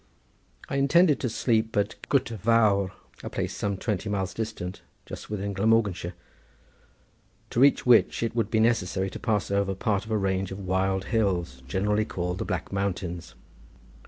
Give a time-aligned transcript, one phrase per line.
[0.67, 2.91] I intended to sleep at Gutter Vawr,
[3.23, 6.15] a place some twenty miles distant, just within Glamorganshire,
[7.51, 10.57] to reach which it would be necessary to pass over part of a range of
[10.65, 13.35] wild hills, generally called the Black Mountains.